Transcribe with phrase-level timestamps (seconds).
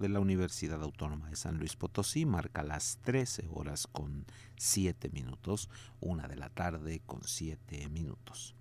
[0.00, 4.24] De la Universidad Autónoma de San Luis Potosí marca las 13 horas con
[4.56, 5.68] 7 minutos,
[6.00, 8.56] una de la tarde con 7 minutos.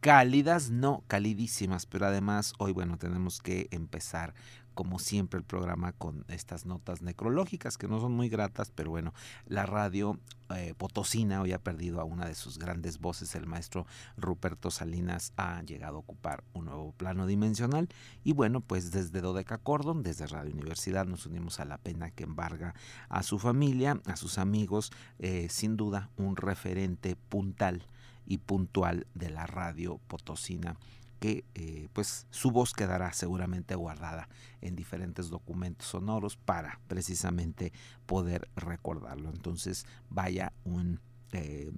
[0.00, 4.34] Cálidas, no, calidísimas, pero además hoy, bueno, tenemos que empezar
[4.76, 9.14] como siempre el programa con estas notas necrológicas que no son muy gratas, pero bueno,
[9.46, 10.20] la radio
[10.54, 13.86] eh, potosina hoy ha perdido a una de sus grandes voces, el maestro
[14.18, 17.88] Ruperto Salinas ha llegado a ocupar un nuevo plano dimensional.
[18.22, 22.24] Y bueno, pues desde Dodeca Cordon, desde Radio Universidad nos unimos a la pena que
[22.24, 22.74] embarga
[23.08, 27.86] a su familia, a sus amigos, eh, sin duda un referente puntal
[28.26, 30.76] y puntual de la radio potosina
[31.20, 34.28] que eh, pues su voz quedará seguramente guardada
[34.60, 37.72] en diferentes documentos sonoros para precisamente
[38.04, 39.30] poder recordarlo.
[39.30, 41.00] Entonces vaya un,
[41.32, 41.72] eh,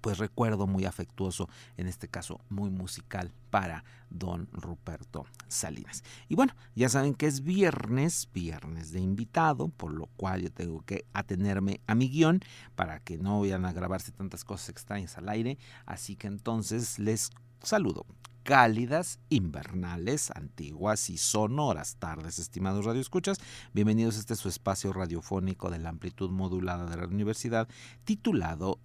[0.00, 6.04] pues recuerdo muy afectuoso, en este caso muy musical, para don Ruperto Salinas.
[6.28, 10.82] Y bueno, ya saben que es viernes, viernes de invitado, por lo cual yo tengo
[10.82, 12.40] que atenerme a mi guion
[12.76, 15.58] para que no vayan a grabarse tantas cosas extrañas al aire.
[15.86, 17.30] Así que entonces les
[17.62, 18.06] saludo
[18.50, 23.38] cálidas, invernales, antiguas y sonoras tardes, estimados radioescuchas.
[23.72, 27.68] Bienvenidos a este su espacio radiofónico de la amplitud modulada de la universidad,
[28.02, 28.80] titulado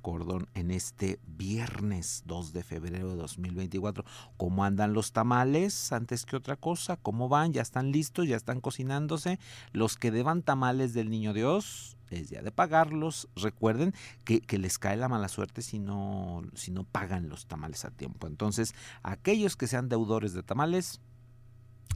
[0.00, 4.06] Cordón en este viernes 2 de febrero de 2024.
[4.38, 6.96] ¿Cómo andan los tamales antes que otra cosa?
[6.96, 7.52] ¿Cómo van?
[7.52, 8.26] ¿Ya están listos?
[8.26, 9.38] ¿Ya están cocinándose?
[9.72, 13.28] Los que deban tamales del Niño Dios, es día de pagarlos.
[13.36, 17.90] Recuerden que, les cae la mala suerte si no, si no pagan los tamales a
[17.90, 18.26] tiempo.
[18.26, 21.00] Entonces, aquellos que sean deudores de tamales,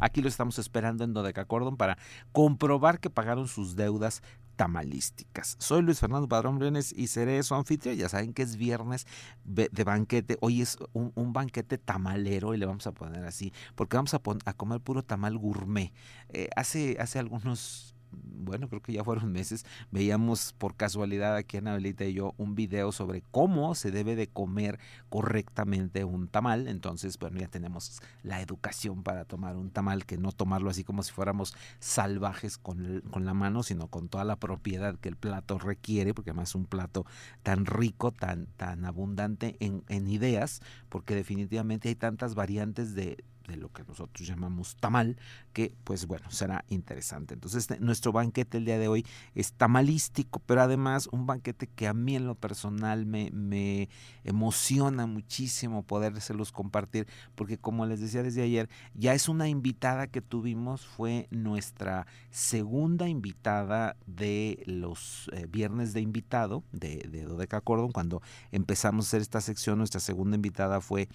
[0.01, 1.99] aquí los estamos esperando en Dodecacordon para
[2.33, 4.23] comprobar que pagaron sus deudas
[4.57, 5.57] tamalísticas.
[5.61, 7.97] Soy Luis Fernando Padrón Brenes y seré su anfitrión.
[7.97, 9.07] Ya saben que es viernes
[9.45, 10.37] de banquete.
[10.41, 14.53] Hoy es un, banquete tamalero y le vamos a poner así, porque vamos a, a
[14.55, 15.93] comer puro tamal gourmet.
[16.31, 22.05] Eh, hace, hace algunos bueno, creo que ya fueron meses, veíamos por casualidad aquí Anabelita
[22.05, 24.79] y yo un video sobre cómo se debe de comer
[25.09, 26.69] correctamente un tamal.
[26.69, 31.03] Entonces, bueno, ya tenemos la educación para tomar un tamal, que no tomarlo así como
[31.03, 35.59] si fuéramos salvajes con, con la mano, sino con toda la propiedad que el plato
[35.59, 37.07] requiere, porque además es un plato
[37.43, 43.57] tan rico, tan, tan abundante en, en ideas, porque definitivamente hay tantas variantes de de
[43.57, 45.17] lo que nosotros llamamos tamal,
[45.53, 47.35] que pues bueno, será interesante.
[47.35, 49.05] Entonces este, nuestro banquete el día de hoy
[49.35, 53.89] es tamalístico, pero además un banquete que a mí en lo personal me, me
[54.25, 60.21] emociona muchísimo podérselos compartir, porque como les decía desde ayer, ya es una invitada que
[60.21, 67.93] tuvimos, fue nuestra segunda invitada de los eh, viernes de invitado de, de Dodeca Cordon,
[67.93, 68.23] cuando
[68.53, 71.09] empezamos a hacer esta sección, nuestra segunda invitada fue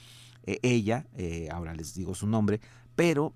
[0.46, 2.60] eh, ella, eh, ahora les digo su nombre,
[2.96, 3.34] pero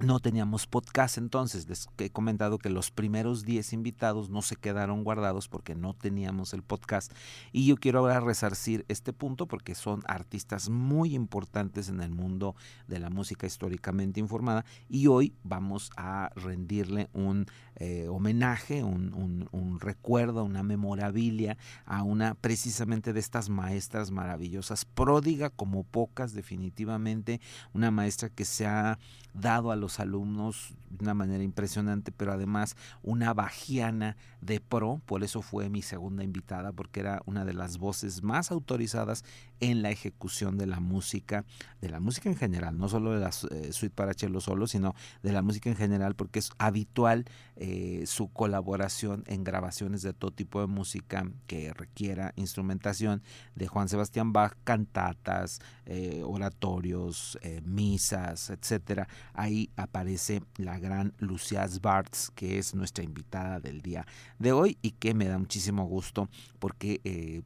[0.00, 5.04] no teníamos podcast entonces, les he comentado que los primeros 10 invitados no se quedaron
[5.04, 7.12] guardados porque no teníamos el podcast.
[7.52, 12.56] Y yo quiero ahora resarcir este punto porque son artistas muy importantes en el mundo
[12.88, 17.46] de la música históricamente informada y hoy vamos a rendirle un
[17.76, 21.56] eh, homenaje, un, un, un, recuerdo, una memorabilia
[21.86, 27.40] a una precisamente de estas maestras maravillosas, pródiga como pocas definitivamente,
[27.72, 28.98] una maestra que se ha
[29.34, 35.24] dado a los alumnos de una manera impresionante, pero además una bajiana de pro, por
[35.24, 39.24] eso fue mi segunda invitada, porque era una de las voces más autorizadas
[39.60, 41.44] en la ejecución de la música,
[41.80, 44.94] de la música en general, no solo de la eh, suite para cello solo, sino
[45.22, 47.24] de la música en general, porque es habitual
[47.56, 53.22] eh, su colaboración en grabaciones de todo tipo de música que requiera instrumentación
[53.54, 59.08] de Juan Sebastián Bach, cantatas, eh, oratorios, misas, etcétera.
[59.32, 64.06] Ahí aparece la gran Lucia Bartz, que es nuestra invitada del día
[64.38, 66.28] de hoy y que me da muchísimo gusto
[66.58, 67.42] porque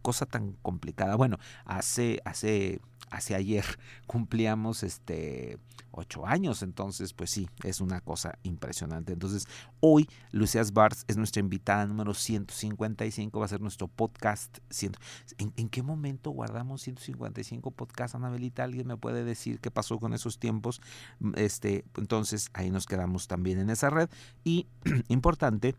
[0.02, 1.16] cosa tan complicada.
[1.16, 3.66] Bueno, hace, hace hace ayer
[4.08, 5.58] cumplíamos este
[5.92, 9.14] ocho años, entonces pues sí, es una cosa impresionante.
[9.14, 9.48] Entonces
[9.80, 14.60] hoy Lucias Bars es nuestra invitada número 155, va a ser nuestro podcast.
[15.40, 18.64] ¿En, ¿En, qué momento guardamos 155 podcasts, Anabelita?
[18.64, 20.82] ¿Alguien me puede decir qué pasó con esos tiempos?
[21.36, 24.10] Este, entonces ahí nos quedamos también en esa red.
[24.44, 24.68] Y
[25.08, 25.76] importante,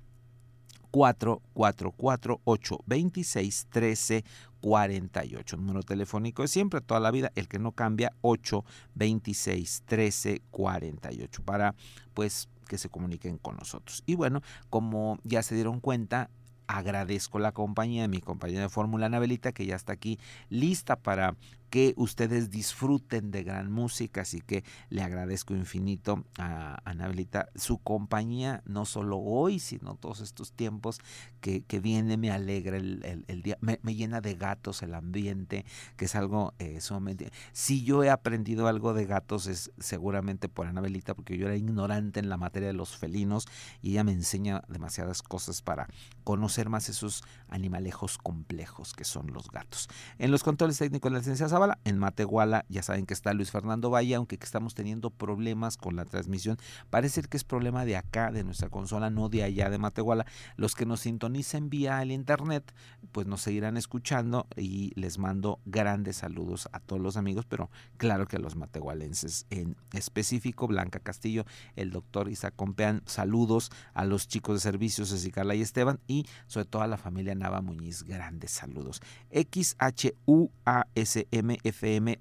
[0.91, 4.25] 4 4 4 8 26 13
[4.61, 5.57] 48.
[5.57, 8.65] Número telefónico es siempre, toda la vida, el que no cambia, 8
[8.95, 11.43] 26 13 48.
[11.43, 11.75] Para
[12.15, 14.03] pues que se comuniquen con nosotros.
[14.07, 16.31] Y bueno, como ya se dieron cuenta,
[16.69, 20.19] agradezco la compañía de mi compañera de Fórmula Anabelita, que ya está aquí
[20.51, 21.35] lista para
[21.71, 28.63] que ustedes disfruten de gran música, así que le agradezco infinito a Anabelita su compañía,
[28.67, 31.01] no solo hoy, sino todos estos tiempos
[31.41, 35.65] que, viene, me alegra el, día, me, llena de gatos el ambiente,
[35.97, 37.31] que es algo eh, sumamente...
[37.53, 42.21] Si yo he aprendido algo de gatos es seguramente por Anabelita, porque yo era ignorante
[42.21, 43.47] en la materia de los felinos
[43.83, 45.89] y ella me enseña demasiadas cosas para
[46.29, 49.89] conocer más esos animalejos complejos que son los gatos.
[50.19, 53.51] En los controles técnicos de la licencia Zavala, en Matehuala, ya saben que está Luis
[53.51, 56.59] Fernando Valle, aunque estamos teniendo problemas con la transmisión.
[56.91, 60.27] Parece que es problema de acá, de nuestra consola, no de allá de Matehuala.
[60.57, 62.75] Los que nos sintonicen vía el internet,
[63.11, 68.29] pues nos seguirán escuchando y les mando grandes saludos a todos los amigos, pero claro
[68.29, 74.29] que a los matehualenses en específico, Blanca Castillo, el doctor Isaac Compean, saludos a los
[74.29, 76.01] chicos de servicios, Ceci Carla y Esteban,
[76.47, 79.01] sobre todo a la familia Nava Muñiz, grandes saludos.
[79.31, 80.17] XHUASMFM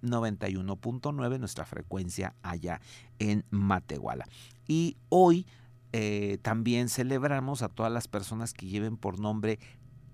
[0.01, 2.81] 91.9, nuestra frecuencia allá
[3.19, 4.25] en Matehuala.
[4.67, 5.45] Y hoy
[5.93, 9.59] eh, también celebramos a todas las personas que lleven por nombre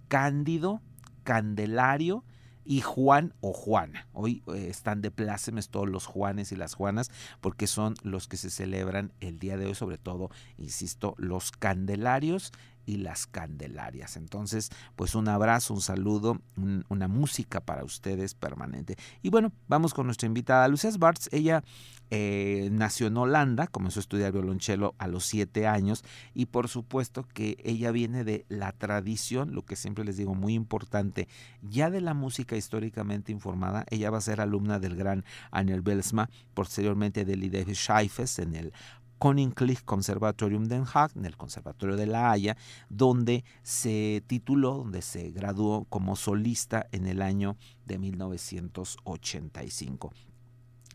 [0.08, 0.82] Cándido,
[1.24, 2.24] Candelario,
[2.66, 4.08] y Juan o Juana.
[4.14, 7.12] Hoy eh, están de plácemes todos los Juanes y las Juanas
[7.42, 12.52] porque son los que se celebran el día de hoy, sobre todo, insisto, los Candelarios
[12.86, 14.18] y las Candelarias.
[14.18, 16.42] Entonces, pues un abrazo, un saludo,
[16.90, 18.96] una música para ustedes permanente.
[19.22, 21.30] Y bueno, vamos con nuestra invitada Lucia Bartz.
[21.32, 21.64] Ella
[22.12, 27.28] eh, nació en Holanda, comenzó a estudiar violonchelo a los siete años y por supuesto
[27.34, 31.28] que ella viene de la tradición, lo que siempre les digo muy importante,
[31.62, 33.86] ya de la música históricamente informada.
[33.90, 38.74] Ella va a ser alumna del gran Anel Belsma, posteriormente de David Scheifes en el
[39.24, 42.58] Koninklijk Conservatorium Den Haag, en el Conservatorio de La Haya,
[42.90, 50.12] donde se tituló, donde se graduó como solista en el año de 1985.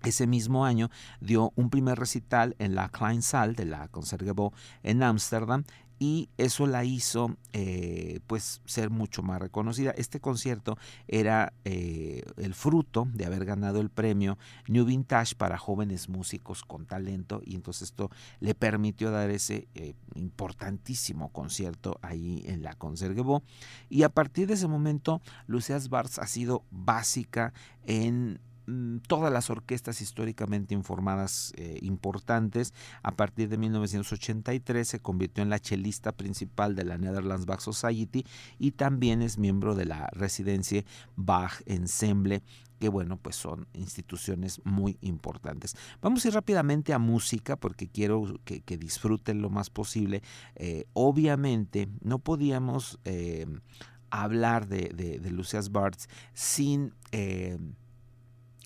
[0.05, 0.91] Ese mismo año
[1.23, 5.65] dio un primer recital en la Kleinsaal de la Concertgebouw en Ámsterdam
[5.99, 9.91] y eso la hizo eh, pues ser mucho más reconocida.
[9.93, 10.79] Este concierto
[11.09, 14.39] era eh, el fruto de haber ganado el premio
[14.69, 19.95] New Vintage para jóvenes músicos con talento y entonces esto le permitió dar ese eh,
[20.15, 23.43] importantísimo concierto ahí en la Concertgebouw
[23.89, 27.53] y a partir de ese momento Lucias Bars ha sido básica
[27.85, 28.41] en
[29.07, 32.75] todas las orquestas históricamente informadas eh, importantes.
[33.03, 38.25] A partir de 1983 se convirtió en la chelista principal de la Netherlands Bach Society
[38.59, 40.85] y también es miembro de la residencia
[41.17, 42.43] Bach Ensemble
[42.79, 45.75] que bueno, pues son instituciones muy importantes.
[46.01, 50.23] Vamos a ir rápidamente a música porque quiero que, disfruten lo más posible.
[50.55, 53.47] Eh, obviamente no podíamos eh,
[54.11, 56.95] hablar de, de, Lucias Bartz sin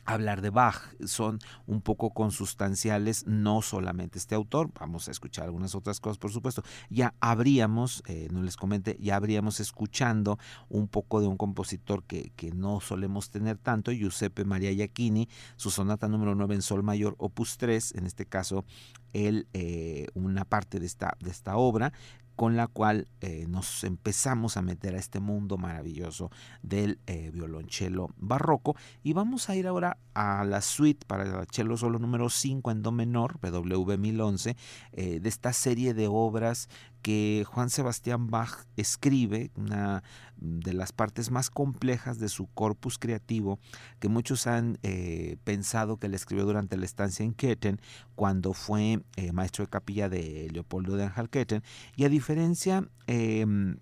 [0.05, 0.95] hablar de Bach.
[1.05, 6.33] Son un poco consustanciales, no solamente este autor, vamos a escuchar algunas otras cosas, por
[6.33, 6.63] supuesto.
[6.91, 12.33] Ya habríamos, eh, no les comente, ya habríamos escuchando un poco de un compositor que,
[12.37, 17.15] que no solemos tener tanto, Giuseppe Maria Giacchini, su sonata número 9 en Sol Mayor,
[17.19, 18.65] opus 3, en este caso
[19.13, 21.93] él, eh, una parte de esta, de esta obra,
[22.43, 28.11] con la cual eh, nos empezamos a meter a este mundo maravilloso del eh, violonchelo
[28.17, 28.75] barroco.
[29.05, 32.83] Y vamos a ir ahora a la suite para el cello solo número 5 en
[32.83, 34.57] do menor, BW 1011,
[34.91, 36.69] eh, de esta serie de obras
[37.01, 40.03] que Juan Sebastián Bach escribe, una
[40.43, 43.59] de las partes más complejas de su corpus creativo,
[44.01, 47.81] que muchos han eh, pensado que le escribió durante la estancia en Ketten,
[48.15, 51.33] cuando fue eh, maestro de capilla de Leopoldo de Anhalt
[51.97, 53.77] y a diferencia em,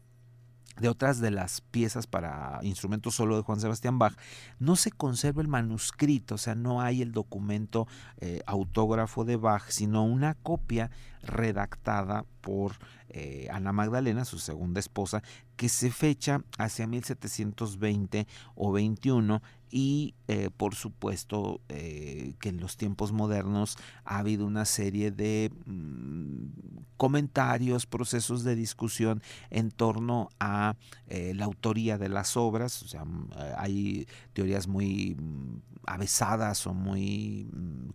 [0.78, 4.14] de otras de las piezas para instrumentos solo de Juan Sebastián Bach,
[4.58, 7.86] no se conserva el manuscrito, o sea, no hay el documento
[8.18, 10.90] eh, autógrafo de Bach, sino una copia
[11.22, 12.72] redactada por
[13.08, 15.22] eh, Ana Magdalena, su segunda esposa,
[15.56, 19.42] que se fecha hacia 1720 o 21
[19.72, 25.52] y eh, por supuesto eh, que en los tiempos modernos ha habido una serie de
[25.66, 30.76] mm, comentarios, procesos de discusión en torno a
[31.08, 37.48] la autoría de las obras, o sea, mm, hay teorías muy mm, avesadas o muy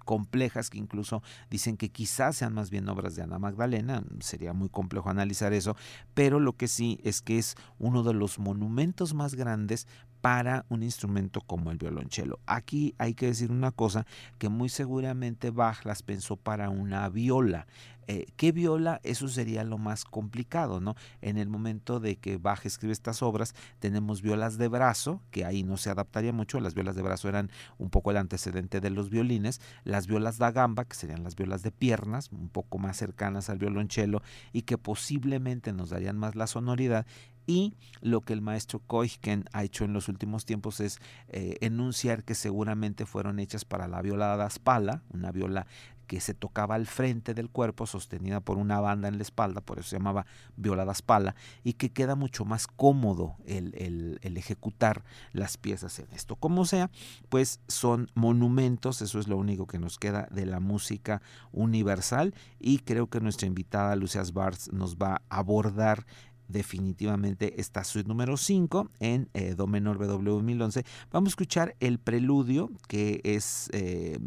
[0.04, 4.04] complejas que incluso dicen que quizás sean más bien obras de Ana Magdalena,
[4.36, 5.77] sería muy complejo analizar eso,
[6.13, 9.88] pero lo que sí es que es uno de los monumentos más grandes
[10.20, 12.39] para un instrumento como el violonchelo.
[12.46, 14.06] Aquí hay que decir una cosa
[14.38, 17.65] que muy seguramente Bach las pensó para una viola.
[18.08, 19.00] Eh, ¿Qué viola?
[19.04, 20.96] Eso sería lo más complicado, ¿no?
[21.22, 25.64] En el momento de que Bach escribe estas obras, tenemos violas de brazo, que ahí
[25.64, 29.10] no se adaptaría mucho, las violas de brazo eran un poco el antecedente de los
[29.10, 33.50] violines, las violas da gamba, que serían las violas de piernas, un poco más cercanas
[33.50, 34.22] al violonchelo
[34.54, 37.06] y que posiblemente nos darían más la sonoridad,
[37.48, 42.24] y lo que el maestro Koichen ha hecho en los últimos tiempos es eh, enunciar
[42.24, 45.68] que seguramente fueron hechas para la viola da spalla, una viola
[46.06, 49.80] que se tocaba al frente del cuerpo, sostenida por una banda en la espalda, por
[49.80, 53.74] eso se llamaba viola da spalla, y que queda mucho más cómodo el,
[54.22, 56.36] el, ejecutar las piezas en esto.
[56.36, 56.92] Como sea,
[57.30, 61.22] pues son monumentos, eso es lo único que nos queda de la música
[61.52, 66.06] universal, y creo que nuestra invitada Lucias Bartz nos va a abordar
[66.48, 70.86] definitivamente esta suite número 5 en eh, Do menor BW 1011.
[71.12, 73.70] Vamos a escuchar el preludio que es...
[73.74, 74.20] Eh,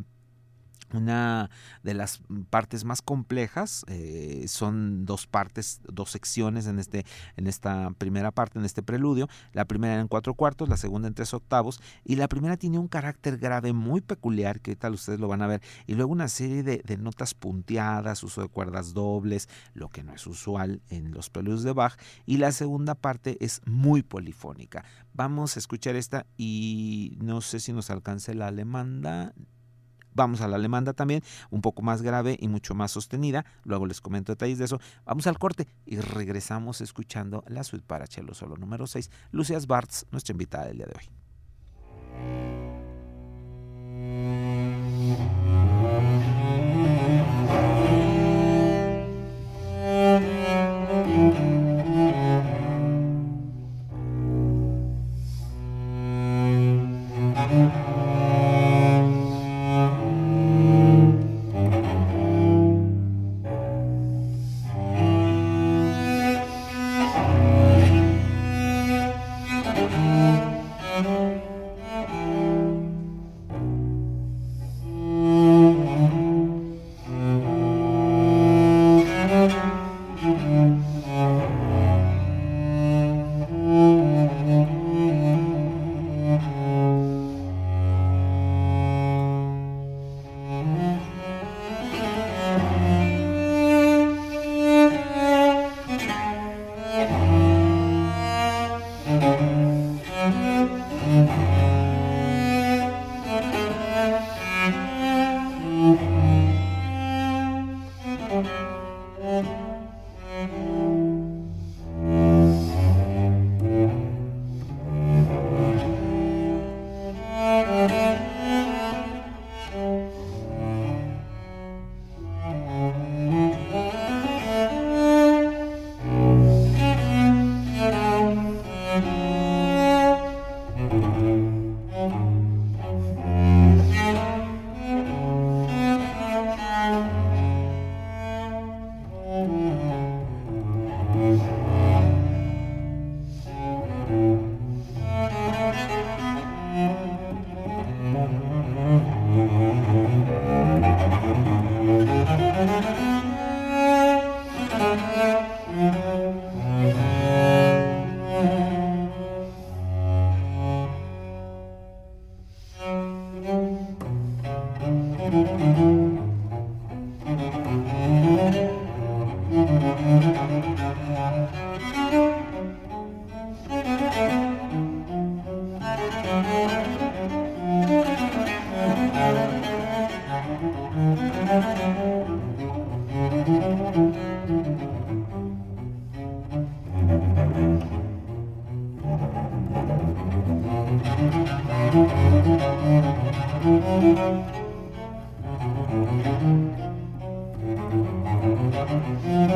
[0.93, 1.51] una
[1.83, 7.05] de las partes más complejas eh, son dos partes, dos secciones en, este,
[7.37, 9.29] en esta primera parte, en este preludio.
[9.53, 11.81] La primera en cuatro cuartos, la segunda en tres octavos.
[12.05, 15.47] Y la primera tiene un carácter grave muy peculiar, que tal ustedes lo van a
[15.47, 15.63] ver.
[15.87, 20.15] Y luego una serie de, de notas punteadas, uso de cuerdas dobles, lo que no
[20.15, 21.99] es usual en los preludios de Bach.
[22.27, 24.85] Y la segunda parte es muy polifónica.
[25.15, 29.35] Vamos a escuchar esta y no sé si nos alcance la alemanda.
[30.15, 33.45] Vamos a la alemanda también, un poco más grave y mucho más sostenida.
[33.65, 34.81] Luego les comento detalles de eso.
[35.05, 39.11] Vamos al corte y regresamos escuchando la suite para cello solo número 6.
[39.33, 41.18] Lucias Bartz, nuestra invitada del día de hoy.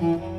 [0.00, 0.29] Mm-hmm.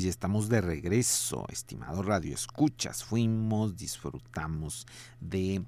[0.00, 3.04] Pues ya estamos de regreso, estimado Radio Escuchas.
[3.04, 4.86] Fuimos, disfrutamos
[5.20, 5.62] de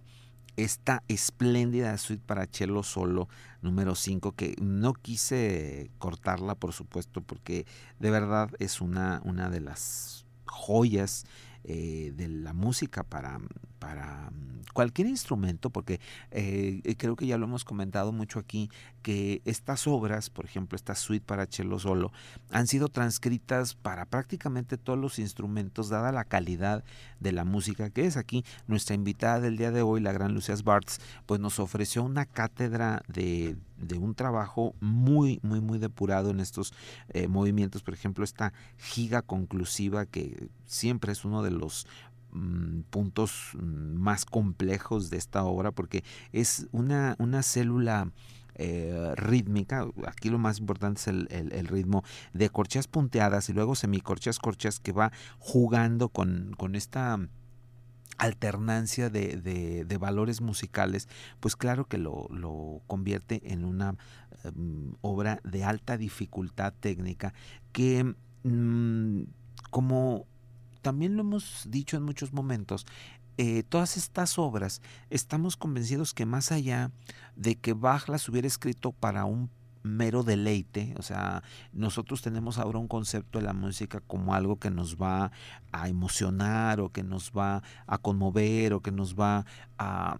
[0.56, 3.28] esta espléndida suite para cello solo
[3.60, 7.66] número 5 que no quise cortarla por supuesto porque
[7.98, 11.26] de verdad es una, una de las joyas
[11.64, 13.40] eh, de la música para,
[13.78, 16.00] para mm, cualquier instrumento, porque
[16.30, 18.70] eh, eh, creo que ya lo hemos comentado mucho aquí,
[19.02, 22.12] que estas obras, por ejemplo, esta suite para cello solo,
[22.50, 26.84] han sido transcritas para prácticamente todos los instrumentos, dada la calidad
[27.20, 28.44] de la música que es aquí.
[28.66, 33.02] Nuestra invitada del día de hoy, la gran Lucias Bartz, pues nos ofreció una cátedra
[33.08, 36.72] de, de un trabajo muy, muy, muy depurado en estos
[37.28, 37.82] movimientos.
[37.82, 41.86] Por ejemplo, esta giga conclusiva que siempre es uno de los
[42.32, 48.10] mm, puntos mm, más complejos de esta obra porque es una, una célula
[48.54, 52.04] eh, rítmica, aquí lo más importante es el, ritmo
[52.34, 57.18] de corchas punteadas y luego semicorchas corchas que va jugando con, con esta
[58.22, 61.08] alternancia de, de, valores musicales,
[61.40, 63.96] pues claro que lo, lo convierte en una
[64.44, 67.34] em, obra de alta dificultad técnica
[67.72, 68.14] que
[68.44, 69.22] mm,
[69.70, 70.26] como
[70.82, 72.86] también lo hemos dicho en muchos momentos,
[73.38, 76.90] eh, todas estas obras, estamos convencidos que más allá
[77.34, 79.48] de que Bach las hubiera escrito para un
[79.82, 84.70] mero deleite, o sea, nosotros tenemos ahora un concepto de la música como algo que
[84.70, 85.32] nos va
[85.72, 89.44] a emocionar o que nos va a conmover o que nos va
[89.78, 90.16] a,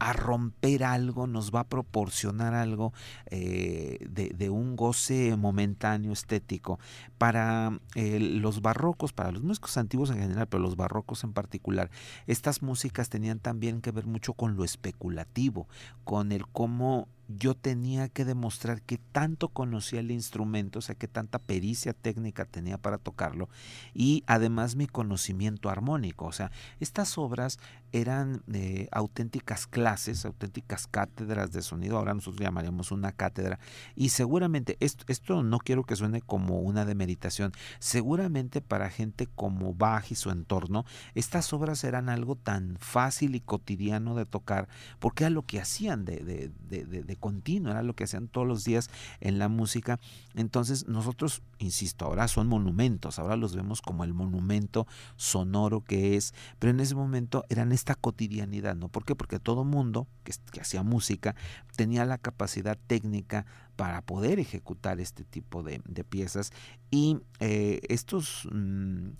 [0.00, 2.92] a romper algo, nos va a proporcionar algo
[3.26, 6.80] eh, de, un goce momentáneo estético.
[7.18, 11.90] Para eh, los barrocos, para los músicos antiguos en general, pero los barrocos en particular,
[12.26, 15.68] estas músicas tenían también que ver mucho con lo especulativo,
[16.04, 17.06] con el cómo
[17.38, 22.44] yo tenía que demostrar que tanto conocía el instrumento, o sea, que tanta pericia técnica
[22.44, 23.48] tenía para tocarlo
[23.94, 26.26] y además mi conocimiento armónico.
[26.26, 26.50] O sea,
[26.80, 27.58] estas obras
[27.92, 33.58] eran eh, auténticas clases, auténticas cátedras de sonido, ahora nosotros llamaríamos una cátedra
[33.94, 39.74] y seguramente, esto, esto no quiero que suene como una demeritación, seguramente para gente como
[39.74, 44.68] Bach y su entorno, estas obras eran algo tan fácil y cotidiano de tocar,
[44.98, 48.46] porque era lo que hacían de, de, de, de continuo, era lo que hacían todos
[48.46, 48.90] los días
[49.20, 50.00] en la música.
[50.34, 56.34] Entonces nosotros, insisto, ahora son monumentos, ahora los vemos como el monumento sonoro que es,
[56.58, 58.88] pero en ese momento eran esta cotidianidad, ¿no?
[58.88, 59.14] ¿Por qué?
[59.14, 61.36] Porque todo mundo que, hacía música
[61.76, 63.46] tenía la capacidad técnica
[63.76, 66.50] para poder ejecutar este tipo de, piezas
[66.90, 68.48] y eh, estos...
[68.50, 69.10] Mmm,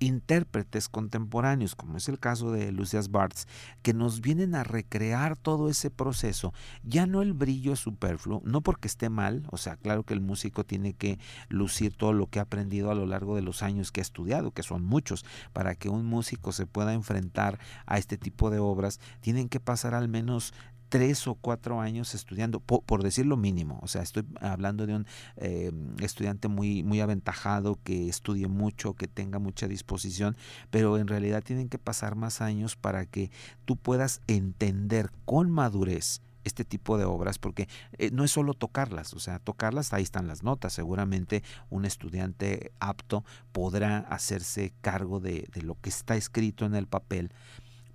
[0.00, 3.46] intérpretes contemporáneos, como es el caso de Lucias Bartz,
[3.82, 6.52] que nos vienen a recrear todo ese proceso.
[6.82, 10.64] Ya no el brillo superfluo, no porque esté mal, o sea, claro que el músico
[10.64, 14.00] tiene que lucir todo lo que ha aprendido a lo largo de los años que
[14.00, 18.50] ha estudiado, que son muchos, para que un músico se pueda enfrentar a este tipo
[18.50, 20.54] de obras, tienen que pasar al menos
[20.90, 23.78] tres o cuatro años estudiando, por, decir lo mínimo.
[23.82, 29.06] O sea, estoy hablando de un eh, estudiante muy, muy aventajado, que estudie mucho, que
[29.06, 30.36] tenga mucha disposición,
[30.70, 33.30] pero en realidad tienen que pasar más años para que
[33.64, 37.68] tú puedas entender con madurez este tipo de obras porque
[37.98, 42.72] eh, no es solo tocarlas, o sea, tocarlas, ahí están las notas, seguramente un estudiante
[42.80, 47.30] apto podrá hacerse cargo de, de lo que está escrito en el papel,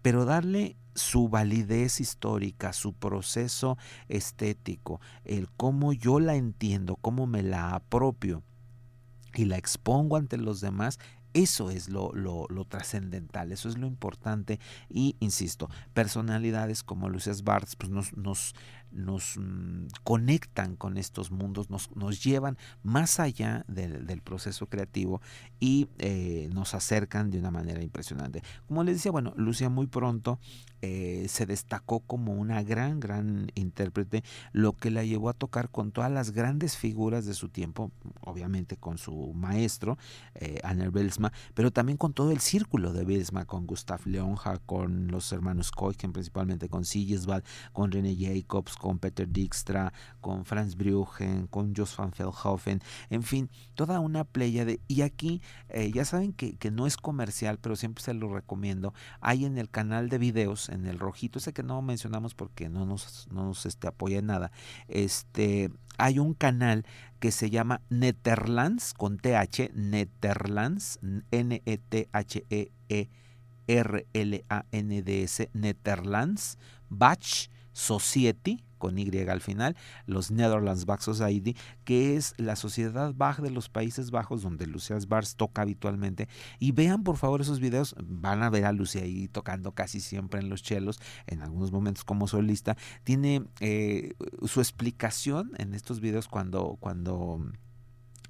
[0.06, 3.76] pero darle su validez histórica, su proceso
[4.08, 8.43] estético, el cómo yo la entiendo, cómo me la apropio
[9.34, 10.99] y la expongo ante los demás,
[11.34, 14.60] eso es lo, lo, trascendental, eso es lo importante.
[14.89, 18.53] Y insisto, personalidades como Lucias Bartz pues nos, nos,
[18.96, 25.22] nos mm, conectan con estos mundos, nos, nos llevan más allá del, del proceso creativo
[25.60, 28.41] y eh, nos acercan de una manera impresionante.
[28.68, 30.39] Como les decía, bueno, Lucia muy pronto
[30.88, 35.91] eh, se destacó como una gran, gran intérprete, lo que la llevó a tocar con
[35.91, 39.97] todas las grandes figuras de su tiempo, obviamente con su maestro,
[40.36, 45.07] eh, Anner Belsma, pero también con todo el círculo de Belsma, con Gustav Leonja, con
[45.07, 51.47] los hermanos Koichen, principalmente con Sigiswald, con René Jacobs, con Peter Dijkstra, con Franz Bruggen,
[51.47, 52.79] con Jos van Feldhofen,
[53.09, 54.79] en fin, toda una playa de...
[54.88, 58.93] Y aquí, eh, ya saben que, que, no es comercial, pero siempre se lo recomiendo,
[59.19, 62.86] hay en el canal de videos, en el rojito, ese que no mencionamos porque no
[62.86, 64.51] nos, no nos este, apoya en nada,
[64.88, 66.86] este, hay un canal
[67.19, 70.99] que se llama Netherlands, con TH, Netherlands,
[71.32, 72.71] N-E-T-H-E-E.
[72.89, 73.09] -E
[73.67, 76.57] R-L-A-N-D-S, Netherlands,
[76.89, 83.39] Batch Society, con Y al final, los Netherlands Bach Society, que es la sociedad Bach
[83.39, 86.30] de los Países Bajos, donde Lucias Bars toca habitualmente.
[86.57, 90.39] Y vean por favor esos videos, van a ver a Lucia ahí tocando casi siempre
[90.39, 92.78] en los chelos, en algunos momentos como solista.
[93.03, 94.13] Tiene eh,
[94.45, 97.45] su explicación en estos videos cuando, cuando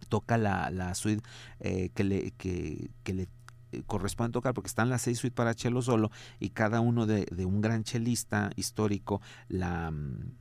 [0.09, 1.23] toca la, la suite
[1.59, 3.27] eh, que, le, que, que le
[3.75, 7.25] eh, corresponde tocar, porque están las seis suites para cello solo y cada uno de,
[7.45, 10.31] un gran chelista histórico la, mm,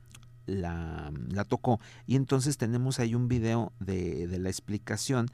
[0.47, 1.79] la, la, tocó.
[2.07, 5.29] Y entonces tenemos ahí un video de, de la explicación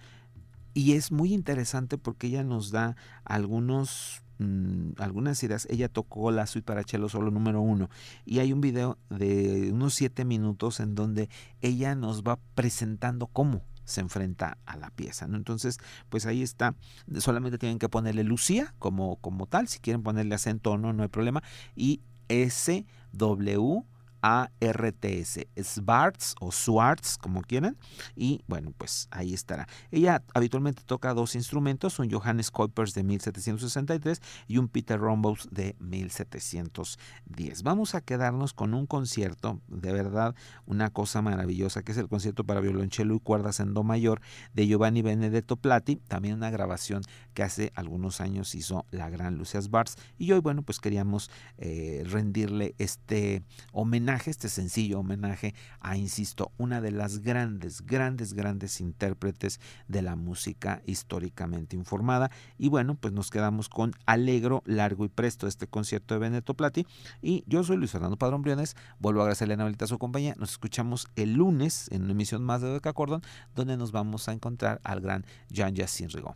[0.73, 2.95] y es muy interesante porque ella nos da
[3.25, 5.67] algunos mm, algunas ideas.
[5.69, 7.89] Ella tocó la suite para cello solo número uno
[8.25, 11.29] y hay un video de unos siete minutos en donde
[11.61, 15.27] ella nos va presentando cómo se enfrenta a la pieza.
[15.27, 15.37] ¿no?
[15.37, 15.77] Entonces,
[16.09, 16.75] pues ahí está.
[17.17, 19.67] Solamente tienen que ponerle Lucía como, como tal.
[19.67, 21.43] Si quieren ponerle acento o no, no hay problema.
[21.75, 23.83] Y S, W,
[24.21, 27.77] ARTS, Swartz o Swartz, como quieran.
[28.15, 29.67] Y bueno, pues ahí estará.
[29.89, 35.75] Ella habitualmente toca dos instrumentos, un Johannes Kuipers de 1763 y un Peter Rombos de
[35.79, 37.63] 1710.
[37.63, 42.43] Vamos a quedarnos con un concierto, de verdad, una cosa maravillosa, que es el concierto
[42.43, 44.21] para violonchelo y cuerdas en do mayor
[44.53, 47.01] de Giovanni Benedetto Plati, también una grabación
[47.33, 49.95] que hace algunos años hizo la gran Lucias Bartz.
[50.17, 56.81] Y hoy, bueno, pues queríamos eh, rendirle este homenaje este sencillo homenaje a, insisto, una
[56.81, 62.31] de las grandes, grandes, grandes intérpretes de la música históricamente informada.
[62.57, 66.85] Y bueno, pues nos quedamos con Alegro, Largo y Presto, este concierto de Benedetto Plati.
[67.21, 70.35] Y yo soy Luis Fernando Padrón Briones, vuelvo a agradecerle a su compañía.
[70.37, 73.21] Nos escuchamos el lunes en una emisión más de Doca Cordon,
[73.55, 76.35] donde nos vamos a encontrar al gran Jean Yacine Rigaud.